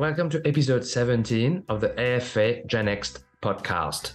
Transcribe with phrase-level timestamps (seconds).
[0.00, 4.12] Welcome to episode 17 of the AFA GenNext podcast.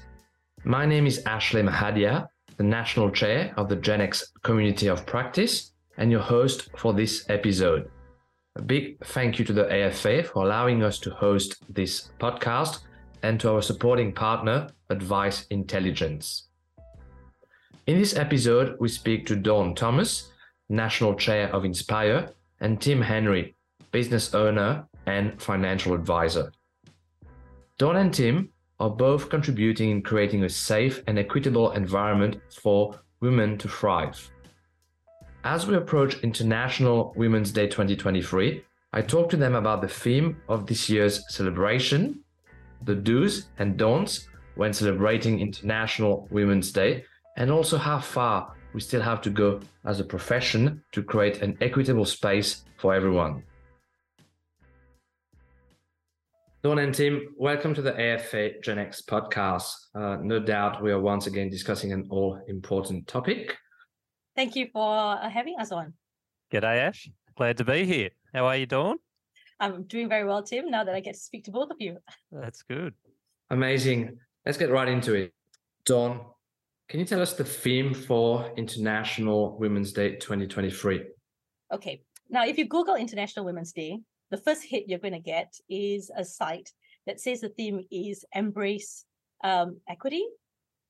[0.64, 2.28] My name is Ashley Mahadia,
[2.58, 7.88] the National Chair of the GenNext Community of Practice and your host for this episode.
[8.56, 12.80] A big thank you to the AFA for allowing us to host this podcast
[13.22, 16.48] and to our supporting partner, Advice Intelligence.
[17.86, 20.32] In this episode, we speak to Dawn Thomas,
[20.68, 23.56] National Chair of Inspire, and Tim Henry,
[23.92, 26.52] business owner and financial advisor.
[27.78, 33.58] Dawn and Tim are both contributing in creating a safe and equitable environment for women
[33.58, 34.32] to thrive.
[35.44, 40.68] As we approach International Women's Day 2023, I talked to them about the theme of
[40.68, 42.22] this year's celebration,
[42.84, 47.04] the do's and don'ts when celebrating International Women's Day,
[47.38, 51.58] and also how far we still have to go as a profession to create an
[51.62, 53.44] equitable space for everyone.
[56.66, 59.72] Dawn and Tim, welcome to the AFA GenNext podcast.
[59.94, 63.56] Uh, no doubt we are once again discussing an all important topic.
[64.36, 65.94] Thank you for uh, having us on.
[66.52, 67.08] G'day, Ash.
[67.38, 68.10] Glad to be here.
[68.34, 68.98] How are you doing?
[69.60, 72.00] I'm doing very well, Tim, now that I get to speak to both of you.
[72.32, 72.96] That's good.
[73.52, 74.18] Amazing.
[74.44, 75.36] Let's get right into it.
[75.86, 76.20] Dawn,
[76.90, 81.04] can you tell us the theme for International Women's Day 2023?
[81.72, 82.02] Okay.
[82.28, 84.00] Now, if you Google International Women's Day,
[84.32, 86.72] the first hit you're going to get is a site
[87.06, 89.06] that says the theme is embrace
[89.44, 90.26] um, equity.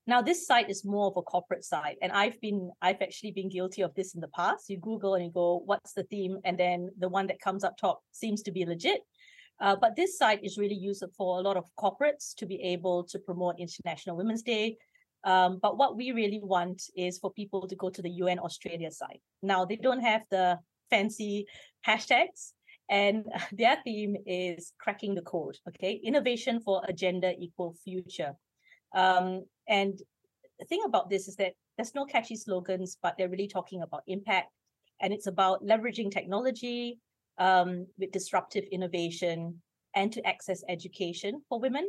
[0.08, 3.48] Now, this site is more of a corporate site, and I've been I've actually been
[3.48, 4.70] guilty of this in the past.
[4.70, 7.76] You Google and you go, "What's the theme?" and then the one that comes up
[7.76, 9.00] top seems to be legit.
[9.58, 13.04] Uh, but this site is really used for a lot of corporates to be able
[13.04, 14.76] to promote International Women's Day.
[15.24, 18.90] Um, but what we really want is for people to go to the UN Australia
[18.90, 19.20] site.
[19.42, 20.58] Now, they don't have the
[20.90, 21.46] fancy
[21.84, 22.52] hashtags,
[22.88, 25.56] and their theme is cracking the code.
[25.68, 28.34] Okay, innovation for a gender equal future.
[28.94, 29.98] Um, and
[30.58, 34.02] the thing about this is that there's no catchy slogans, but they're really talking about
[34.06, 34.50] impact,
[35.00, 36.98] and it's about leveraging technology
[37.38, 39.60] um, with disruptive innovation
[39.94, 41.88] and to access education for women,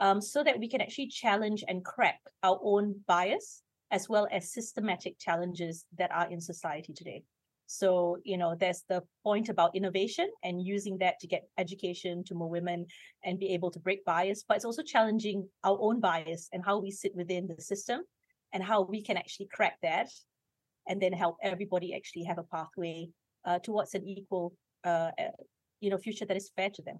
[0.00, 4.52] um, so that we can actually challenge and crack our own bias as well as
[4.52, 7.22] systematic challenges that are in society today.
[7.72, 12.34] So, you know, there's the point about innovation and using that to get education to
[12.34, 12.84] more women
[13.22, 16.80] and be able to break bias, but it's also challenging our own bias and how
[16.80, 18.00] we sit within the system
[18.52, 20.08] and how we can actually crack that
[20.88, 23.08] and then help everybody actually have a pathway
[23.44, 25.12] uh, towards an equal, uh,
[25.80, 26.98] you know, future that is fair to them.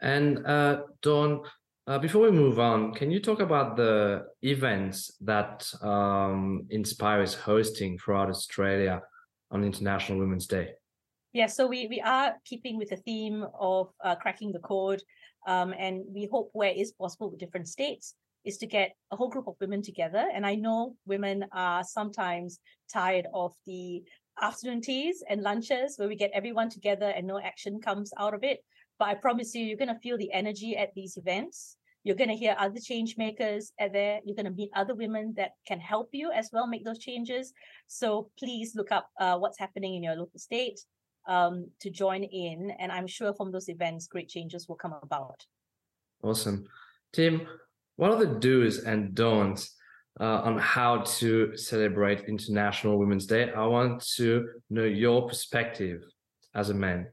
[0.00, 1.40] And uh, Dawn,
[1.88, 7.34] uh, before we move on, can you talk about the events that um, Inspire is
[7.34, 9.02] hosting throughout Australia?
[9.54, 10.72] On International Women's Day?
[11.32, 15.02] Yeah, so we we are keeping with the theme of uh, cracking the code,
[15.46, 19.28] um, and we hope where is possible with different states is to get a whole
[19.28, 20.28] group of women together.
[20.34, 22.60] And I know women are sometimes
[22.92, 24.02] tired of the
[24.40, 28.44] afternoon teas and lunches where we get everyone together and no action comes out of
[28.44, 28.60] it.
[28.98, 31.78] But I promise you, you're going to feel the energy at these events.
[32.04, 34.20] You're going to hear other change makers at there.
[34.24, 37.54] You're going to meet other women that can help you as well make those changes.
[37.86, 40.80] So please look up uh, what's happening in your local state
[41.26, 42.72] um, to join in.
[42.78, 45.46] And I'm sure from those events, great changes will come about.
[46.22, 46.66] Awesome.
[47.14, 47.46] Tim,
[47.96, 49.74] what are the do's and don'ts
[50.20, 53.50] uh, on how to celebrate International Women's Day?
[53.50, 56.02] I want to know your perspective
[56.54, 57.06] as a man.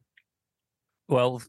[1.07, 1.41] Well,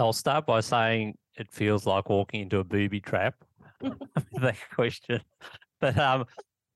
[0.00, 3.34] I'll start by saying it feels like walking into a booby trap.
[3.80, 5.20] that question,
[5.80, 6.24] but um,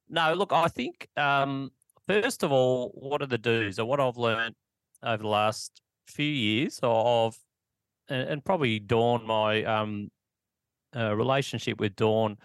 [0.08, 0.34] no.
[0.34, 1.70] Look, I think um,
[2.06, 4.54] first of all, what are the do's or what I've learned
[5.02, 7.36] over the last few years of,
[8.08, 10.08] and, and probably Dawn, my um,
[10.96, 12.38] uh, relationship with Dawn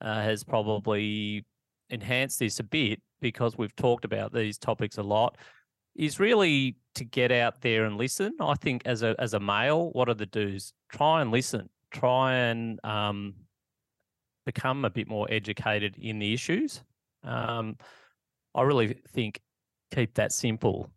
[0.00, 1.44] uh, has probably
[1.90, 5.36] enhanced this a bit because we've talked about these topics a lot
[5.98, 8.32] is really to get out there and listen.
[8.40, 10.72] I think as a as a male, what are the do's?
[10.88, 11.68] Try and listen.
[11.90, 13.34] Try and um,
[14.46, 16.82] become a bit more educated in the issues.
[17.24, 17.76] Um,
[18.54, 19.40] I really think
[19.94, 20.90] keep that simple.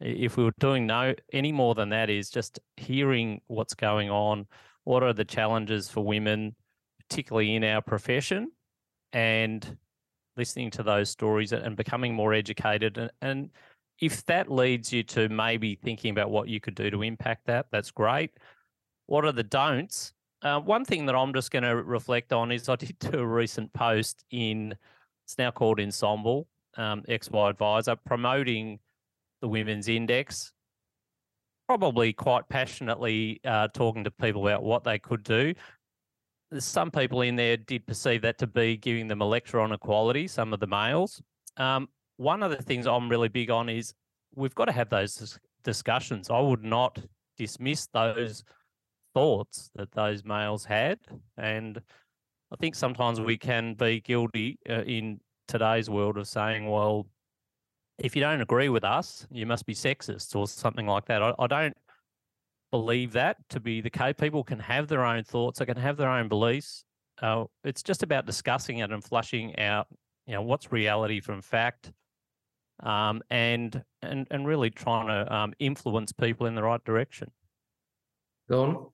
[0.00, 4.46] If we were doing no any more than that, is just hearing what's going on.
[4.84, 6.54] What are the challenges for women,
[7.08, 8.52] particularly in our profession,
[9.12, 9.76] and
[10.36, 13.50] listening to those stories and becoming more educated and, and
[14.00, 17.66] if that leads you to maybe thinking about what you could do to impact that,
[17.70, 18.30] that's great.
[19.06, 20.12] What are the don'ts?
[20.42, 23.26] Uh, one thing that I'm just going to reflect on is I did do a
[23.26, 24.74] recent post in,
[25.24, 26.44] it's now called Ensombl,
[26.76, 28.78] um, XY Advisor, promoting
[29.40, 30.52] the Women's Index.
[31.66, 35.54] probably quite passionately uh, talking to people about what they could do.
[36.58, 40.28] Some people in there did perceive that to be giving them a lecture on equality,
[40.28, 41.20] some of the males.
[41.56, 43.94] Um, one of the things I'm really big on is
[44.34, 46.30] we've got to have those discussions.
[46.30, 46.98] I would not
[47.36, 48.44] dismiss those
[49.14, 50.98] thoughts that those males had.
[51.36, 51.80] And
[52.52, 57.06] I think sometimes we can be guilty uh, in today's world of saying, well,
[57.98, 61.22] if you don't agree with us, you must be sexist or something like that.
[61.22, 61.76] I, I don't
[62.70, 64.14] believe that to be the case.
[64.18, 66.84] People can have their own thoughts, they can have their own beliefs.
[67.22, 69.86] Uh, it's just about discussing it and flushing out,
[70.26, 71.92] you know, what's reality from fact,
[72.80, 77.30] um, and and and really trying to um, influence people in the right direction.
[78.50, 78.86] Go on.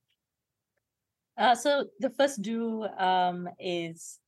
[1.39, 4.19] Uh, so the first do um, is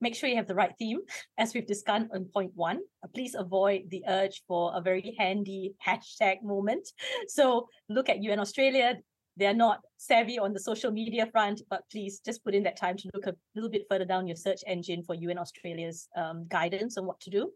[0.00, 1.00] make sure you have the right theme,
[1.38, 2.80] as we've discussed on point one.
[3.02, 6.88] Uh, please avoid the urge for a very handy hashtag moment.
[7.28, 8.98] So look at UN Australia.
[9.36, 12.96] They're not savvy on the social media front, but please just put in that time
[12.98, 16.98] to look a little bit further down your search engine for UN Australia's um, guidance
[16.98, 17.50] on what to do.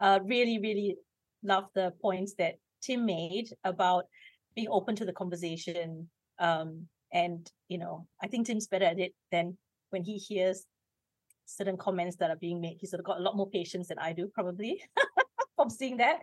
[0.00, 0.96] Uh, really, really
[1.42, 4.06] love the points that Tim made about
[4.54, 6.08] being open to the conversation.
[6.38, 9.56] Um, and, you know, I think Tim's better at it than
[9.90, 10.66] when he hears
[11.46, 12.78] certain comments that are being made.
[12.80, 14.82] He's sort of got a lot more patience than I do, probably,
[15.56, 16.20] from seeing that.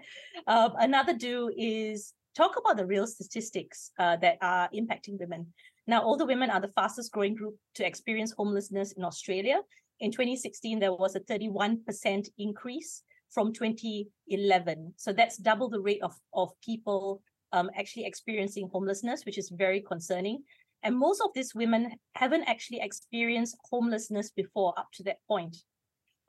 [0.47, 5.47] Um, another do is talk about the real statistics uh, that are impacting women.
[5.87, 9.61] Now, older women are the fastest growing group to experience homelessness in Australia.
[9.99, 14.93] In 2016, there was a 31% increase from 2011.
[14.97, 17.21] So that's double the rate of, of people
[17.53, 20.43] um, actually experiencing homelessness, which is very concerning.
[20.83, 25.57] And most of these women haven't actually experienced homelessness before up to that point.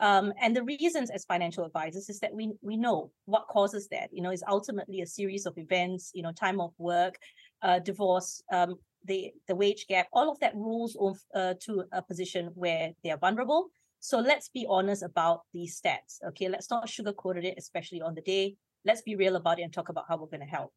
[0.01, 4.11] Um, and the reasons as financial advisors is that we we know what causes that.
[4.13, 6.11] You know, is ultimately a series of events.
[6.13, 7.15] You know, time off work,
[7.63, 10.09] uh, divorce, um, the the wage gap.
[10.13, 13.69] All of that rolls off uh, to a position where they are vulnerable.
[14.05, 16.19] So let's be honest about these stats.
[16.31, 18.57] Okay, let's not sugarcoat it, especially on the day.
[18.85, 20.73] Let's be real about it and talk about how we're going to help.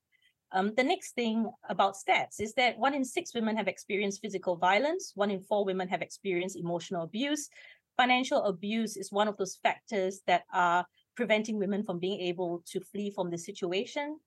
[0.51, 4.57] Um, the next thing about stats is that one in six women have experienced physical
[4.57, 7.50] violence, one in four women have experienced emotional abuse.
[7.98, 10.86] Financial abuse is one of those factors that are
[11.16, 14.19] preventing women from being able to flee from the situation.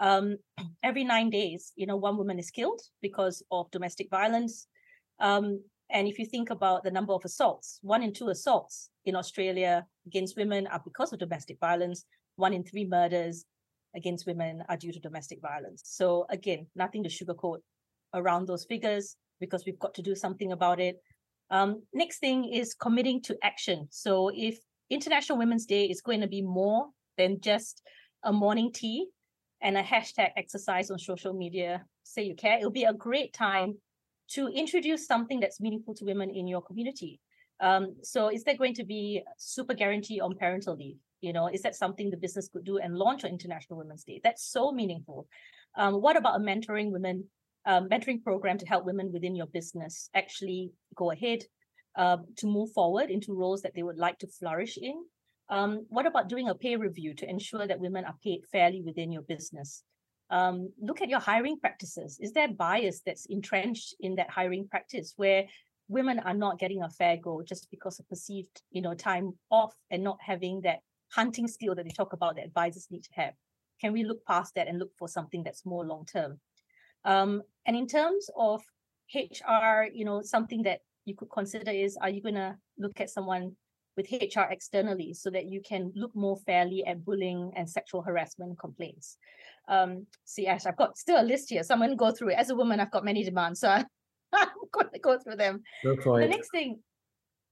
[0.00, 0.38] Um,
[0.82, 4.66] every nine days, you know, one woman is killed because of domestic violence.
[5.20, 9.16] Um, and if you think about the number of assaults, one in two assaults in
[9.16, 12.04] Australia against women are because of domestic violence.
[12.36, 13.44] One in three murders
[13.94, 15.82] against women are due to domestic violence.
[15.84, 17.58] So again, nothing to sugarcoat
[18.14, 20.96] around those figures because we've got to do something about it.
[21.50, 23.88] Um, next thing is committing to action.
[23.90, 24.58] So if
[24.90, 26.88] International Women's Day is going to be more
[27.18, 27.82] than just
[28.22, 29.08] a morning tea
[29.60, 33.74] and a hashtag exercise on social media, say you care, it'll be a great time
[34.30, 37.20] to introduce something that's meaningful to women in your community.
[37.60, 40.96] Um, so is there going to be super guarantee on parental leave?
[41.20, 44.20] You know, is that something the business could do and launch on International Women's Day?
[44.24, 45.26] That's so meaningful.
[45.76, 47.24] Um, what about a mentoring women,
[47.66, 51.40] um, mentoring program to help women within your business actually go ahead
[51.96, 55.04] um, to move forward into roles that they would like to flourish in?
[55.50, 59.12] Um, what about doing a pay review to ensure that women are paid fairly within
[59.12, 59.82] your business?
[60.30, 62.18] Um, look at your hiring practices.
[62.20, 65.46] Is there bias that's entrenched in that hiring practice where
[65.88, 69.74] women are not getting a fair go just because of perceived, you know, time off
[69.90, 70.78] and not having that
[71.12, 73.34] hunting skill that they talk about that advisors need to have?
[73.80, 76.38] Can we look past that and look for something that's more long term?
[77.04, 78.62] Um, and in terms of
[79.12, 83.10] HR, you know, something that you could consider is are you going to look at
[83.10, 83.56] someone
[83.96, 88.58] with HR externally so that you can look more fairly at bullying and sexual harassment
[88.58, 89.16] complaints?
[89.68, 92.30] Um, see, Ash, I've got still a list here, so I'm going to go through
[92.30, 92.38] it.
[92.38, 93.68] As a woman, I've got many demands, so
[94.32, 95.62] I'm going to go through them.
[95.84, 96.80] Go the next thing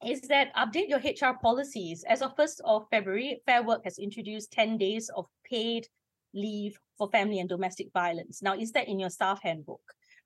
[0.06, 2.04] is that update your HR policies.
[2.08, 5.86] As of 1st of February, Fair Work has introduced 10 days of paid
[6.34, 8.42] leave for family and domestic violence.
[8.42, 9.80] Now, is that in your staff handbook?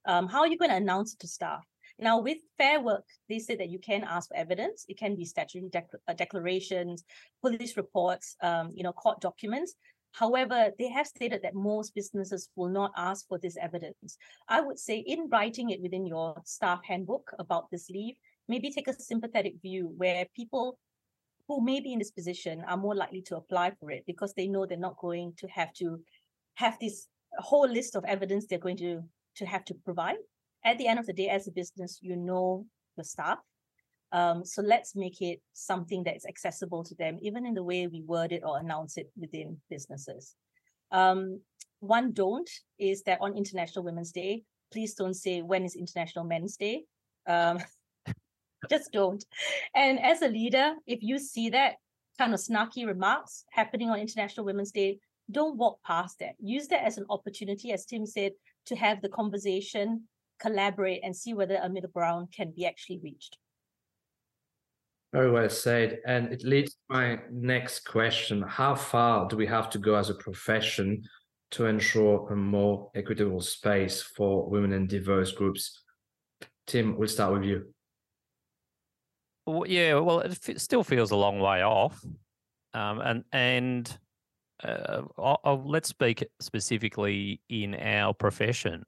[0.04, 1.64] Um, how are you going to announce it to staff?
[2.02, 4.84] Now, with Fair Work, they say that you can ask for evidence.
[4.88, 7.04] It can be statutory dec- uh, declarations,
[7.40, 9.74] police reports, um, you know, court documents.
[10.10, 14.18] However, they have stated that most businesses will not ask for this evidence.
[14.48, 18.16] I would say, in writing it within your staff handbook about this leave,
[18.48, 20.80] maybe take a sympathetic view where people
[21.46, 24.48] who may be in this position are more likely to apply for it because they
[24.48, 26.00] know they're not going to have to
[26.54, 27.06] have this
[27.38, 29.02] whole list of evidence they're going to
[29.36, 30.16] to have to provide
[30.64, 32.66] at the end of the day as a business you know
[32.96, 33.38] the staff
[34.12, 38.02] um, so let's make it something that's accessible to them even in the way we
[38.02, 40.34] word it or announce it within businesses
[40.92, 41.40] Um,
[41.80, 46.56] one don't is that on International Women's Day, please don't say when is International Men's
[46.56, 46.84] Day.
[47.26, 47.58] Um,
[48.70, 49.24] just don't.
[49.74, 51.74] And as a leader, if you see that
[52.18, 55.00] kind of snarky remarks happening on International Women's Day,
[55.30, 56.34] don't walk past that.
[56.38, 58.32] Use that as an opportunity, as Tim said,
[58.66, 60.06] to have the conversation,
[60.42, 63.38] collaborate, and see whether a middle ground can be actually reached.
[65.12, 66.00] Very well said.
[66.06, 68.42] And it leads to my next question.
[68.42, 71.02] How far do we have to go as a profession
[71.52, 75.82] to ensure a more equitable space for women and diverse groups?
[76.66, 77.74] Tim, we'll start with you.
[79.46, 82.02] Well, yeah, well, it f- still feels a long way off.
[82.74, 83.98] Um, and and
[84.64, 88.84] uh, I'll, I'll, let's speak specifically in our profession.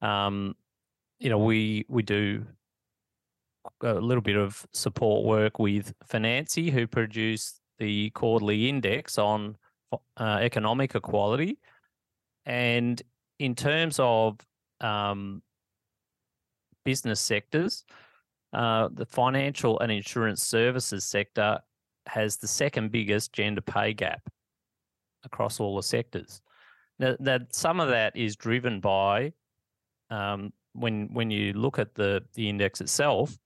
[0.00, 0.54] Um,
[1.20, 2.44] you know, we we do
[3.82, 9.56] a little bit of support work with Financy, who produce the quarterly index on
[10.16, 11.58] uh, economic equality.
[12.46, 13.00] And
[13.38, 14.38] in terms of
[14.80, 15.42] um,
[16.84, 17.84] business sectors,
[18.52, 21.60] uh, the financial and insurance services sector
[22.06, 24.22] has the second biggest gender pay gap
[25.24, 26.40] across all the sectors.
[26.98, 29.32] Now, that some of that is driven by
[30.10, 33.36] um, when when you look at the the index itself,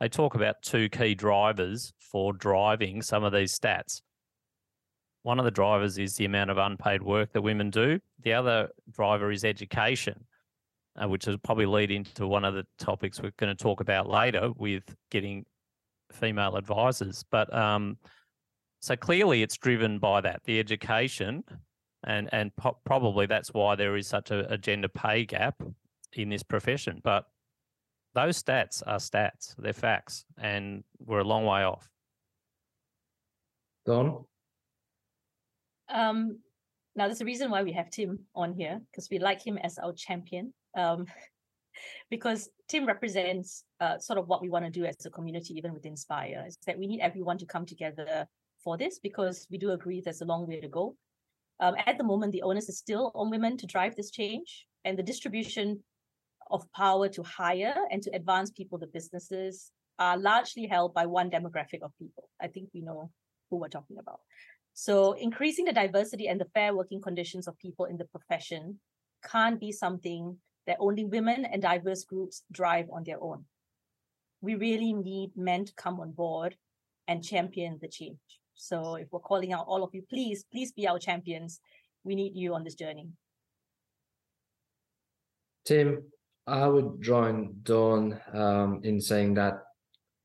[0.00, 4.02] they talk about two key drivers for driving some of these stats.
[5.22, 7.98] One of the drivers is the amount of unpaid work that women do.
[8.22, 10.26] The other driver is education,
[11.02, 14.08] uh, which will probably lead into one of the topics we're going to talk about
[14.08, 15.46] later with getting
[16.12, 17.24] female advisors.
[17.30, 17.96] But um,
[18.80, 21.44] so clearly, it's driven by that the education,
[22.06, 25.62] and and po- probably that's why there is such a, a gender pay gap
[26.14, 27.00] in this profession.
[27.02, 27.24] But
[28.14, 31.88] those stats are stats; they're facts, and we're a long way off.
[33.86, 34.24] Dawn.
[35.88, 36.38] Um,
[36.96, 39.78] now, there's a reason why we have Tim on here because we like him as
[39.78, 40.54] our champion.
[40.76, 41.06] Um,
[42.10, 45.74] because Tim represents uh, sort of what we want to do as a community, even
[45.74, 48.26] with Inspire, is that we need everyone to come together
[48.62, 50.96] for this because we do agree there's a long way to go.
[51.60, 54.98] Um, at the moment, the onus is still on women to drive this change, and
[54.98, 55.82] the distribution
[56.50, 61.30] of power to hire and to advance people to businesses are largely held by one
[61.30, 62.28] demographic of people.
[62.40, 63.10] I think we know
[63.50, 64.20] who we're talking about.
[64.72, 68.80] So increasing the diversity and the fair working conditions of people in the profession
[69.30, 70.36] can't be something
[70.66, 73.44] that only women and diverse groups drive on their own.
[74.40, 76.56] We really need men to come on board
[77.06, 78.18] and champion the change.
[78.56, 81.60] So if we're calling out all of you, please, please be our champions.
[82.02, 83.08] We need you on this journey.
[85.64, 86.02] Tim,
[86.46, 89.62] I would join Dawn um, in saying that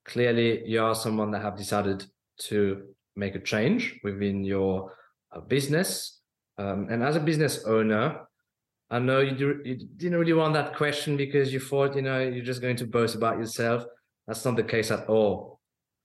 [0.05, 2.05] clearly you are someone that have decided
[2.49, 2.83] to
[3.15, 4.93] make a change within your
[5.31, 6.19] uh, business.
[6.57, 8.21] Um, and as a business owner,
[8.89, 12.19] I know you, do, you didn't really want that question because you thought, you know,
[12.19, 13.85] you're just going to boast about yourself.
[14.27, 15.59] That's not the case at all.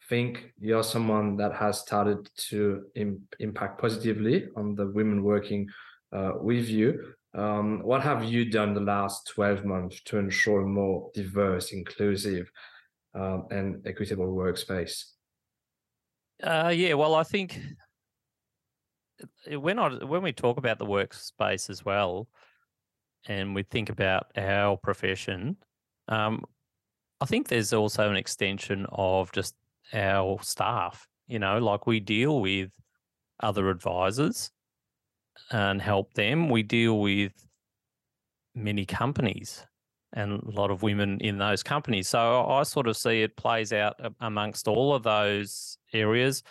[0.09, 5.69] Think you're someone that has started to Im- impact positively on the women working
[6.13, 7.15] uh, with you.
[7.35, 12.51] Um, what have you done the last 12 months to ensure a more diverse, inclusive,
[13.15, 15.05] um, and equitable workspace?
[16.43, 17.61] Uh, yeah, well, I think
[19.49, 22.29] when I when we talk about the workspace as well,
[23.27, 25.57] and we think about our profession,
[26.09, 26.45] um,
[27.21, 29.55] I think there's also an extension of just
[29.93, 31.09] our staff.
[31.27, 32.71] You know, like we deal with
[33.41, 34.51] other advisors
[35.51, 36.49] and help them.
[36.49, 37.33] We deal with
[38.55, 39.67] many companies
[40.13, 42.09] and a lot of women in those companies.
[42.09, 46.43] So I sort of see it plays out amongst all of those areas.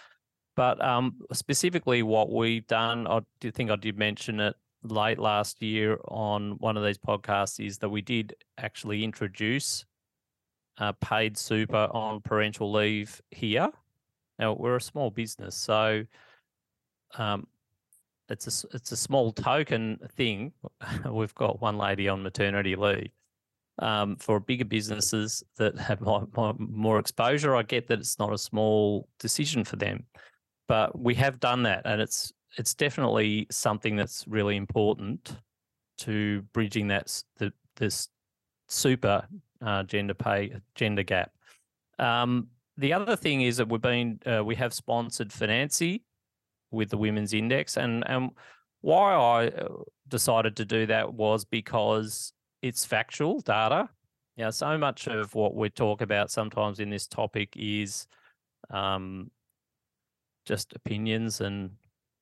[0.55, 5.61] But um, specifically, what we've done, I do think I did mention it late last
[5.61, 9.85] year on one of these podcasts, is that we did actually introduce
[11.01, 13.69] paid super on parental leave here.
[14.39, 16.03] Now we're a small business, so
[17.15, 17.47] um,
[18.29, 20.53] it's a it's a small token thing.
[21.09, 23.11] We've got one lady on maternity leave.
[23.79, 25.99] Um, for bigger businesses that have
[26.35, 30.05] more, more exposure, I get that it's not a small decision for them,
[30.67, 35.37] but we have done that, and it's it's definitely something that's really important
[35.99, 38.09] to bridging that the this
[38.67, 39.25] super
[39.65, 41.31] uh, gender pay gender gap.
[41.99, 46.01] Um, the other thing is that we've been uh, we have sponsored Financy
[46.73, 48.31] with the women's index and and
[48.81, 49.69] why I uh,
[50.09, 53.89] decided to do that was because it's factual data.
[54.35, 58.07] Yeah, so much of what we talk about sometimes in this topic is
[58.71, 59.31] um,
[60.45, 61.71] just opinions and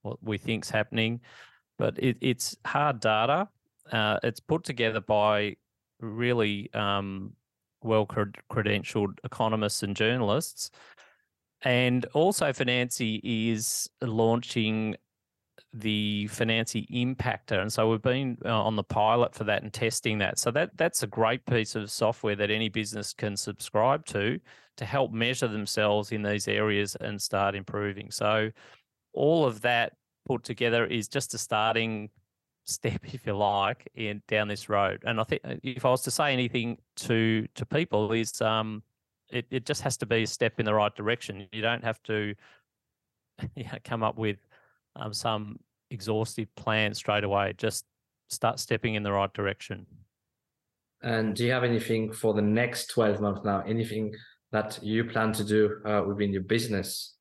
[0.03, 1.21] what we think's happening.
[1.77, 3.47] but it, it's hard data.
[3.91, 5.55] Uh, it's put together by
[5.99, 7.33] really um,
[7.83, 10.69] well credentialed economists and journalists.
[11.63, 14.95] And also, Financy is launching
[15.73, 20.17] the Financy Impactor, and so we've been uh, on the pilot for that and testing
[20.17, 20.39] that.
[20.39, 24.39] So that that's a great piece of software that any business can subscribe to
[24.77, 28.09] to help measure themselves in these areas and start improving.
[28.09, 28.51] So
[29.13, 29.93] all of that
[30.25, 32.09] put together is just a starting
[32.65, 35.03] step, if you like, in down this road.
[35.05, 38.83] And I think uh, if I was to say anything to to people, is um,
[39.31, 41.47] it it just has to be a step in the right direction.
[41.51, 42.35] You don't have to
[43.55, 44.37] you know, come up with
[44.95, 45.59] um, some
[45.89, 47.53] exhaustive plan straight away.
[47.57, 47.85] Just
[48.29, 49.85] start stepping in the right direction.
[51.03, 53.63] And do you have anything for the next 12 months now?
[53.65, 54.13] Anything
[54.51, 57.15] that you plan to do uh, within your business?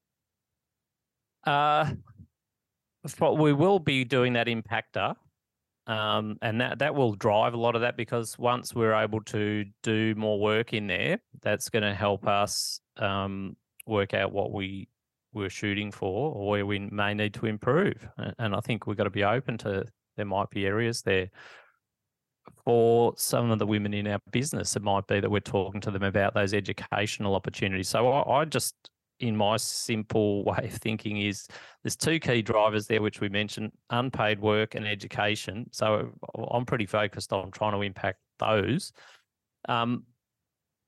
[1.46, 1.90] Uh,
[3.20, 5.14] we will be doing that impactor.
[5.86, 9.64] Um, and that, that will drive a lot of that because once we're able to
[9.82, 13.56] do more work in there, that's going to help us um,
[13.86, 14.88] work out what we
[15.32, 18.08] we're shooting for or where we may need to improve.
[18.38, 19.84] And I think we've got to be open to
[20.16, 21.30] there might be areas there.
[22.64, 25.90] For some of the women in our business, it might be that we're talking to
[25.90, 27.88] them about those educational opportunities.
[27.88, 28.74] So I, I just,
[29.20, 31.46] in my simple way of thinking, is
[31.82, 35.66] there's two key drivers there, which we mentioned unpaid work and education.
[35.70, 36.10] So
[36.50, 38.92] I'm pretty focused on trying to impact those.
[39.68, 40.04] Um,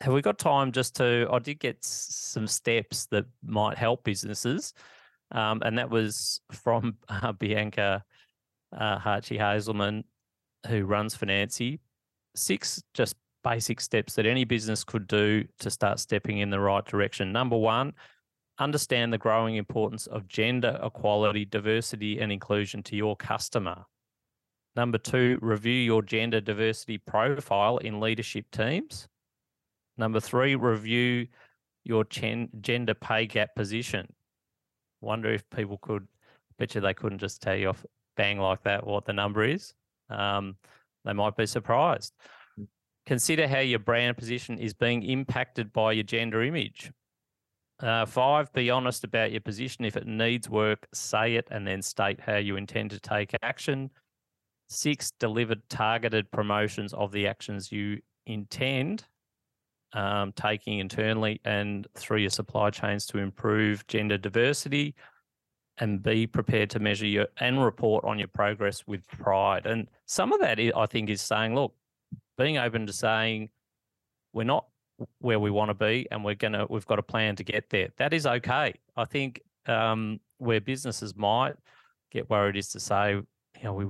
[0.00, 1.28] have we got time just to?
[1.30, 4.74] I did get some steps that might help businesses,
[5.30, 8.02] um, and that was from uh, Bianca
[8.76, 10.04] uh, Hartge-Hazelman,
[10.66, 11.78] who runs Financy.
[12.34, 16.84] Six just basic steps that any business could do to start stepping in the right
[16.84, 17.32] direction.
[17.32, 17.92] Number one,
[18.58, 23.84] understand the growing importance of gender equality, diversity, and inclusion to your customer.
[24.74, 29.08] Number two, review your gender diversity profile in leadership teams.
[29.98, 31.26] Number three, review
[31.84, 34.06] your gen- gender pay gap position.
[35.00, 36.06] Wonder if people could,
[36.58, 37.84] bet you they couldn't just tell you off
[38.16, 39.74] bang like that what the number is.
[40.08, 40.56] Um,
[41.04, 42.14] they might be surprised.
[42.56, 42.64] Hmm.
[43.06, 46.90] Consider how your brand position is being impacted by your gender image.
[47.82, 49.84] Uh, five, be honest about your position.
[49.84, 53.90] If it needs work, say it and then state how you intend to take action.
[54.68, 59.04] Six, deliver targeted promotions of the actions you intend
[59.94, 64.94] um, taking internally and through your supply chains to improve gender diversity
[65.78, 69.66] and be prepared to measure your and report on your progress with pride.
[69.66, 71.74] And some of that, I think, is saying, look,
[72.38, 73.50] being open to saying
[74.32, 74.66] we're not
[75.18, 77.88] where we want to be and we're gonna we've got a plan to get there.
[77.96, 78.74] That is okay.
[78.96, 81.54] I think um, where businesses might
[82.10, 83.24] get worried is to say, you
[83.62, 83.86] know, we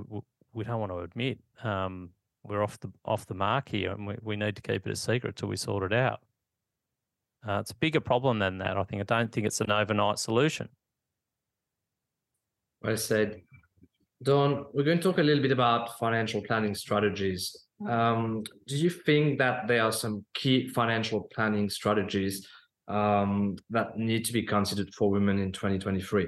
[0.53, 2.09] we don't want to admit um,
[2.43, 4.95] we're off the off the mark here, and we, we need to keep it a
[4.95, 6.21] secret till we sort it out.
[7.47, 8.77] Uh, it's a bigger problem than that.
[8.77, 9.01] I think.
[9.01, 10.69] I don't think it's an overnight solution.
[12.81, 13.41] Well said,
[14.21, 14.65] Dawn.
[14.73, 17.62] We're going to talk a little bit about financial planning strategies.
[17.87, 22.47] Um, do you think that there are some key financial planning strategies
[22.87, 26.27] um, that need to be considered for women in 2023?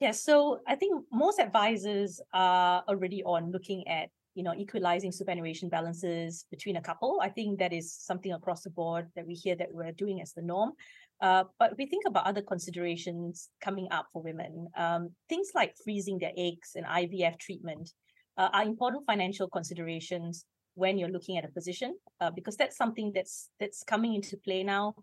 [0.00, 5.70] Yes, so I think most advisors are already on looking at you know, equalizing superannuation
[5.70, 7.18] balances between a couple.
[7.22, 10.34] I think that is something across the board that we hear that we're doing as
[10.34, 10.72] the norm.
[11.22, 14.68] Uh, but we think about other considerations coming up for women.
[14.76, 17.90] Um, things like freezing their eggs and IVF treatment
[18.36, 20.44] uh, are important financial considerations
[20.74, 24.62] when you're looking at a position, uh, because that's something that's that's coming into play
[24.62, 24.94] now.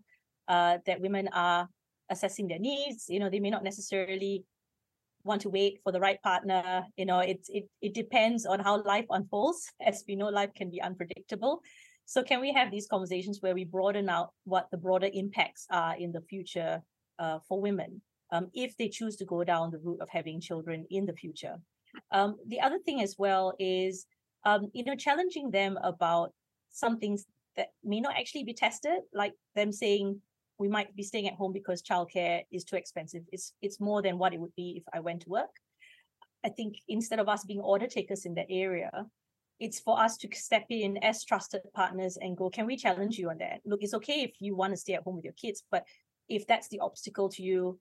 [0.48, 1.70] Uh, that women are
[2.10, 3.06] assessing their needs.
[3.08, 4.44] You know, they may not necessarily
[5.24, 8.84] want to wait for the right partner you know it, it it depends on how
[8.84, 11.62] life unfolds as we know life can be unpredictable
[12.06, 15.96] so can we have these conversations where we broaden out what the broader impacts are
[15.98, 16.82] in the future
[17.20, 20.86] uh, for women um, if they choose to go down the route of having children
[20.90, 21.56] in the future
[22.12, 24.06] um, the other thing as well is
[24.46, 26.34] um, you know challenging them about
[26.70, 27.26] some things
[27.56, 30.20] that may not actually be tested like them saying
[30.58, 33.24] we might be staying at home because childcare is too expensive.
[33.32, 35.56] It's it's more than what it would be if I went to work.
[36.46, 38.92] I think instead of us being order takers in that area,
[39.60, 43.30] it's for us to step in as trusted partners and go, can we challenge you
[43.30, 43.62] on that?
[43.66, 45.86] Look, it's okay if you want to stay at home with your kids, but
[46.28, 47.80] if that's the obstacle to you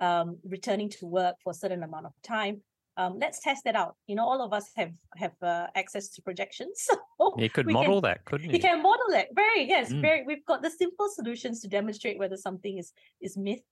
[0.00, 2.60] um, returning to work for a certain amount of time,
[2.96, 3.96] um, let's test that out.
[4.06, 6.86] You know, all of us have have uh, access to projections.
[7.16, 8.54] So you could model can, that, couldn't you?
[8.54, 9.28] You can model it.
[9.34, 10.02] Very yes, mm.
[10.02, 10.24] very.
[10.26, 13.62] We've got the simple solutions to demonstrate whether something is is myth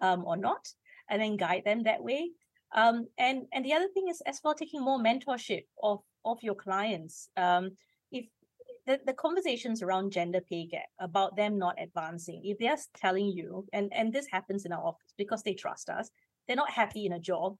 [0.00, 0.68] um, or not,
[1.10, 2.30] and then guide them that way.
[2.74, 6.54] Um, and and the other thing is as well taking more mentorship of of your
[6.54, 7.28] clients.
[7.36, 7.72] Um,
[8.12, 8.26] if
[8.86, 13.66] the, the conversations around gender pay gap about them not advancing, if they're telling you,
[13.72, 16.10] and, and this happens in our office because they trust us,
[16.46, 17.56] they're not happy in a job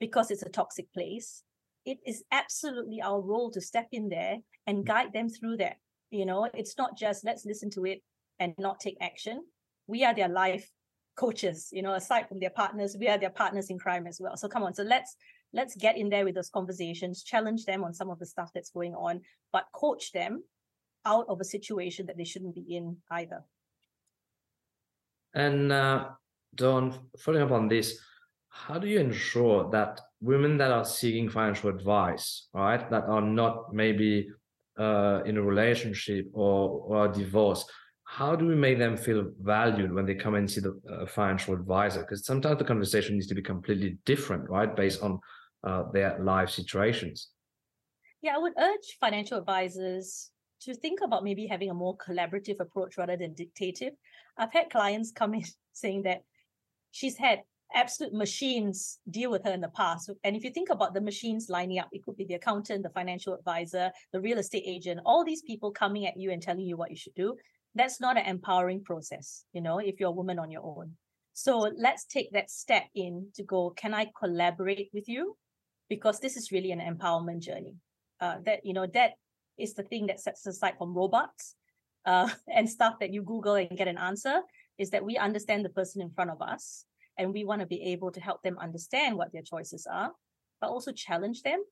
[0.00, 1.42] because it's a toxic place.
[1.84, 5.76] It is absolutely our role to step in there and guide them through that.
[6.10, 8.02] You know, it's not just let's listen to it
[8.38, 9.44] and not take action.
[9.86, 10.68] We are their life
[11.16, 14.36] coaches, you know, aside from their partners, we are their partners in crime as well.
[14.36, 15.16] So come on, so let's
[15.52, 18.70] let's get in there with those conversations, challenge them on some of the stuff that's
[18.70, 19.20] going on,
[19.52, 20.42] but coach them
[21.04, 23.42] out of a situation that they shouldn't be in either.
[25.34, 26.08] And uh,
[26.54, 28.00] Dawn, following up on this,
[28.50, 33.72] how do you ensure that women that are seeking financial advice, right, that are not
[33.72, 34.28] maybe
[34.78, 37.64] uh, in a relationship or, or a divorce,
[38.04, 41.54] how do we make them feel valued when they come and see the uh, financial
[41.54, 42.00] advisor?
[42.00, 45.20] Because sometimes the conversation needs to be completely different, right, based on
[45.62, 47.28] uh, their life situations.
[48.20, 50.30] Yeah, I would urge financial advisors
[50.62, 53.92] to think about maybe having a more collaborative approach rather than dictative.
[54.36, 56.22] I've had clients come in saying that
[56.90, 57.42] she's had
[57.74, 60.10] absolute machines deal with her in the past.
[60.24, 62.90] And if you think about the machines lining up, it could be the accountant, the
[62.90, 66.76] financial advisor, the real estate agent, all these people coming at you and telling you
[66.76, 67.36] what you should do.
[67.74, 70.96] That's not an empowering process, you know, if you're a woman on your own.
[71.32, 75.36] So let's take that step in to go, can I collaborate with you?
[75.88, 77.76] Because this is really an empowerment journey.
[78.20, 79.12] Uh, that, you know, that
[79.58, 81.54] is the thing that sets us aside from robots
[82.04, 84.40] uh, and stuff that you Google and get an answer,
[84.78, 86.86] is that we understand the person in front of us
[87.20, 90.10] and we want to be able to help them understand what their choices are,
[90.60, 91.62] but also challenge them.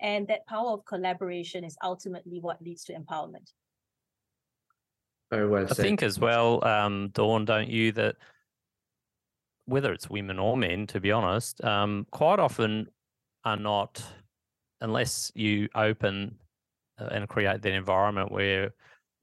[0.00, 3.50] And that power of collaboration is ultimately what leads to empowerment.
[5.30, 8.14] Very well I think as well, um, Dawn, don't you, that
[9.64, 12.86] whether it's women or men, to be honest, um, quite often
[13.44, 14.00] are not,
[14.80, 16.36] unless you open
[17.00, 18.70] uh, and create that environment where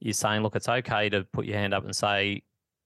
[0.02, 2.41] you're saying, look, it's okay to put your hand up and say,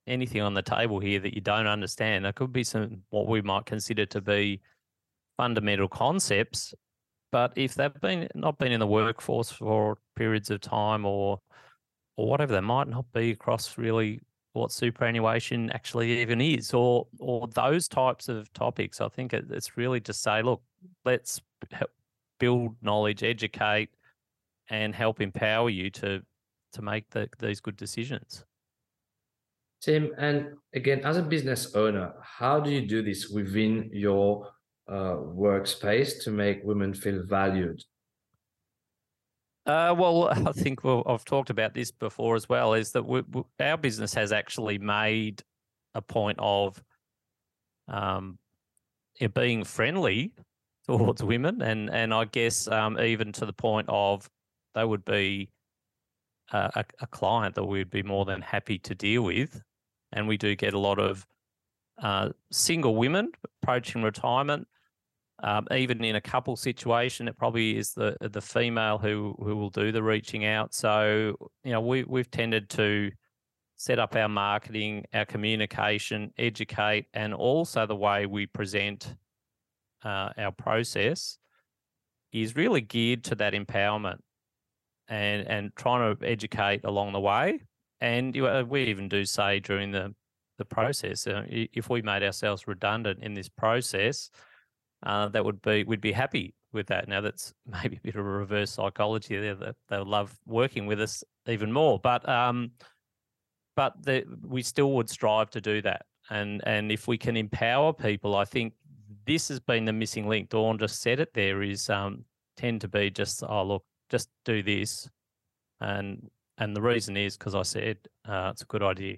[0.08, 2.26] anything on the table here that you don't understand.
[2.26, 4.62] There could be some what we might consider to be
[5.38, 6.74] fundamental concepts,
[7.32, 11.39] but if they've been not been in the workforce for periods of time or
[12.15, 14.22] or whatever, they might not be across really
[14.54, 19.02] what superannuation actually even is, or or those types of topics.
[19.02, 20.62] I think it, it's really to say, look,
[21.06, 21.41] let's
[22.39, 23.89] build knowledge, educate,
[24.70, 26.22] and help empower you to
[26.74, 28.43] to make the, these good decisions.
[29.82, 34.50] Tim, and again, as a business owner, how do you do this within your
[34.88, 37.84] uh, workspace to make women feel valued?
[39.68, 42.74] Uh, well, I think I've talked about this before as well.
[42.74, 45.44] Is that we, we, our business has actually made
[45.94, 46.82] a point of
[47.88, 48.40] um,
[49.20, 50.34] it being friendly
[50.88, 54.28] towards women, and and I guess um, even to the point of
[54.74, 55.50] they would be
[56.52, 59.62] a, a, client that we'd be more than happy to deal with
[60.12, 61.26] and we do get a lot of
[62.02, 63.32] uh, single women
[63.62, 64.68] approaching retirement.
[65.44, 69.70] Um, even in a couple situation, it probably is the the female who who will
[69.70, 70.74] do the reaching out.
[70.74, 73.12] So you know we we've tended to
[73.76, 79.16] set up our marketing, our communication, educate, and also the way we present
[80.04, 81.38] uh, our process
[82.34, 84.18] is really geared to that empowerment
[85.10, 87.60] and and trying to educate along the way
[88.02, 90.13] and uh, we even do say during the,
[90.58, 94.30] the process, uh, if we made ourselves redundant in this process,
[95.04, 97.08] uh, that would be we'd be happy with that.
[97.08, 99.56] Now that's maybe a bit of a reverse psychology there.
[99.56, 102.72] That they love working with us even more, but um,
[103.76, 106.06] but the, we still would strive to do that.
[106.30, 108.74] And and if we can empower people, I think
[109.26, 110.50] this has been the missing link.
[110.50, 111.34] Dawn just said it.
[111.34, 112.26] There is um,
[112.58, 115.10] tend to be just oh look, just do this,
[115.80, 119.17] and and the reason is because I said uh, it's a good idea.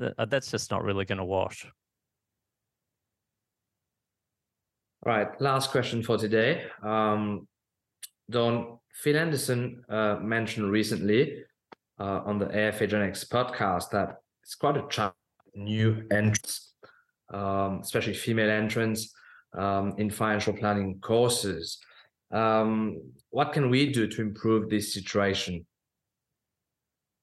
[0.00, 1.66] Uh, that's just not really going to wash.
[5.06, 6.64] All right, last question for today.
[6.82, 7.46] Um,
[8.30, 11.44] Dawn, Phil Anderson uh, mentioned recently
[12.00, 15.14] uh, on the Gen podcast that it's quite a challenge
[15.54, 16.74] new entrants,
[17.32, 19.12] um, especially female entrants
[19.56, 21.78] um, in financial planning courses.
[22.34, 25.64] Um, what can we do to improve this situation?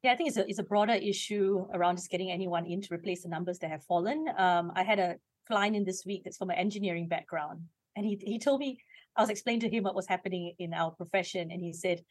[0.03, 2.93] Yeah, I think it's a, it's a broader issue around just getting anyone in to
[2.93, 4.25] replace the numbers that have fallen.
[4.37, 7.61] Um, I had a client in this week that's from an engineering background,
[7.95, 8.79] and he he told me
[9.15, 12.01] I was explaining to him what was happening in our profession, and he said,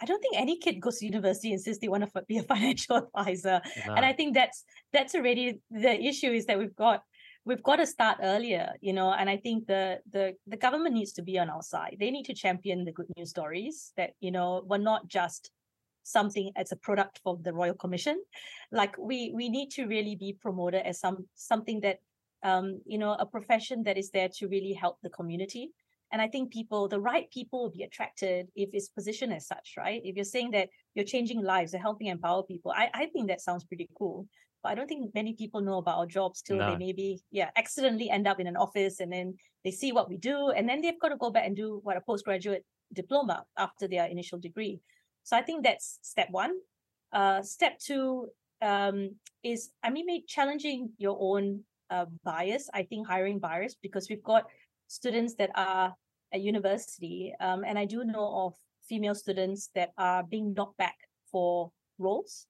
[0.00, 2.42] "I don't think any kid goes to university and says they want to be a
[2.54, 3.94] financial advisor." No.
[3.94, 7.02] And I think that's that's already the issue is that we've got
[7.44, 11.12] we've got to start earlier, you know, and I think the the the government needs
[11.12, 11.96] to be on our side.
[12.00, 15.50] They need to champion the good news stories that, you know, we're not just
[16.02, 18.22] something as a product for the Royal Commission.
[18.72, 21.98] Like we we need to really be promoted as some something that
[22.42, 25.70] um, you know, a profession that is there to really help the community.
[26.12, 29.74] And I think people, the right people will be attracted if it's positioned as such,
[29.76, 30.00] right?
[30.04, 33.42] If you're saying that you're changing lives and helping empower people, I, I think that
[33.42, 34.26] sounds pretty cool.
[34.62, 36.70] But I don't think many people know about our jobs till no.
[36.70, 40.16] they maybe, yeah, accidentally end up in an office and then they see what we
[40.16, 40.50] do.
[40.50, 44.06] And then they've got to go back and do what a postgraduate diploma after their
[44.06, 44.80] initial degree.
[45.22, 46.54] So I think that's step one.
[47.12, 48.28] Uh, step two
[48.60, 52.68] um, is, I mean, maybe challenging your own uh, bias.
[52.74, 54.46] I think hiring bias because we've got
[54.88, 55.94] students that are
[56.32, 58.54] at university, um, and I do know of
[58.88, 60.96] female students that are being knocked back
[61.30, 62.46] for roles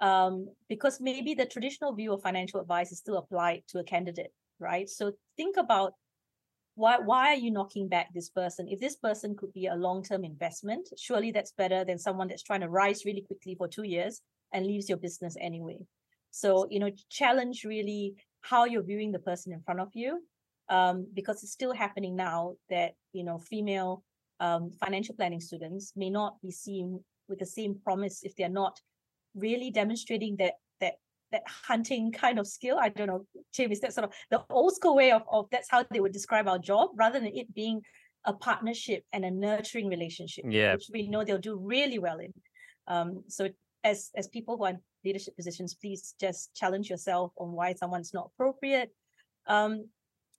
[0.00, 4.32] um, because maybe the traditional view of financial advice is still applied to a candidate,
[4.58, 4.88] right?
[4.88, 5.94] So think about
[6.74, 8.68] why why are you knocking back this person?
[8.68, 12.42] If this person could be a long term investment, surely that's better than someone that's
[12.42, 14.20] trying to rise really quickly for two years
[14.52, 15.78] and leaves your business anyway.
[16.30, 20.22] So you know, challenge really how you're viewing the person in front of you
[20.68, 24.02] um, because it's still happening now that you know female
[24.40, 28.78] um, financial planning students may not be seen with the same promise if they're not
[29.36, 30.94] really demonstrating that that
[31.32, 32.78] that hunting kind of skill.
[32.80, 35.70] I don't know, Tim, is that sort of the old school way of, of that's
[35.70, 37.82] how they would describe our job rather than it being
[38.24, 40.74] a partnership and a nurturing relationship, yeah.
[40.74, 42.32] which we know they'll do really well in.
[42.88, 43.48] Um, so
[43.84, 48.12] as as people who are in leadership positions, please just challenge yourself on why someone's
[48.12, 48.90] not appropriate.
[49.46, 49.88] Um,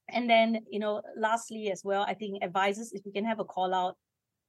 [0.10, 3.45] and then, you know, lastly as well, I think advisors, if we can have a
[3.45, 3.95] call out,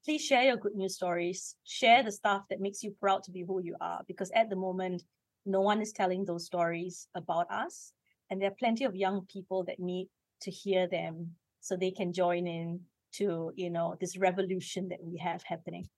[0.04, 3.44] please share your good news stories, share the stuff that makes you proud to be
[3.46, 5.02] who you are, because at the moment,
[5.46, 7.92] no one is telling those stories about us.
[8.30, 10.08] And there are plenty of young people that need
[10.42, 12.80] to hear them so they can join in
[13.14, 15.88] to, you know, this revolution that we have happening.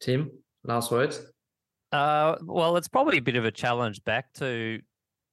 [0.00, 0.30] Tim,
[0.64, 1.20] last words.
[1.92, 4.80] Uh, well, it's probably a bit of a challenge back to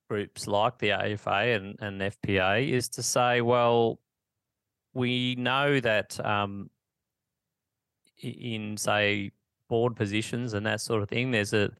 [0.10, 4.00] groups like the AFA and, and FPA is to say, well,
[4.94, 6.70] we know that um,
[8.22, 9.32] in say
[9.70, 11.72] board positions and that sort of thing, there's a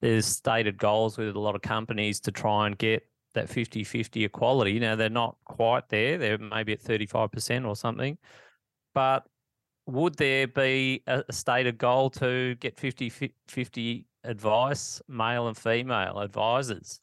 [0.00, 4.80] there's stated goals with a lot of companies to try and get that 50-50 equality.
[4.80, 8.18] Now they're not quite there; they're maybe at 35% or something.
[8.94, 9.24] But
[9.86, 17.00] would there be a stated goal to get 50-50 advice, male and female advisors?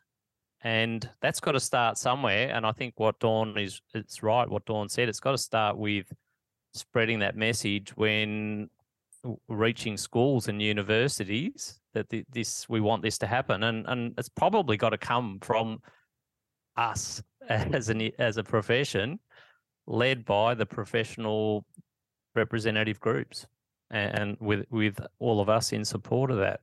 [0.62, 2.50] and that's got to start somewhere.
[2.54, 4.50] And I think what Dawn is, it's right.
[4.50, 6.12] What Dawn said, it's got to start with
[6.80, 8.70] spreading that message when
[9.48, 14.78] reaching schools and universities that this we want this to happen, and and it's probably
[14.78, 15.80] got to come from
[16.78, 19.20] us as an as a profession,
[19.88, 21.66] led by the professional
[22.36, 23.46] representative groups,
[23.92, 26.62] and with with all of us in support of that.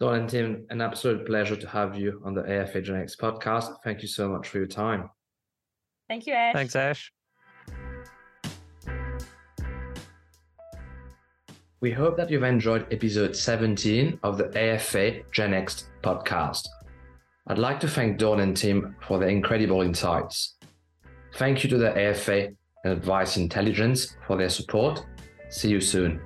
[0.00, 3.76] Dawn and Tim, an absolute pleasure to have you on the AFA GenNext podcast.
[3.84, 5.10] Thank you so much for your time.
[6.08, 6.54] Thank you, Ash.
[6.54, 7.12] Thanks, Ash.
[11.82, 16.68] We hope that you've enjoyed episode 17 of the AFA GenNext podcast.
[17.46, 20.56] I'd like to thank Dawn and Tim for their incredible insights.
[21.36, 22.48] Thank you to the AFA
[22.84, 25.06] and Advice Intelligence for their support.
[25.48, 26.20] See you soon.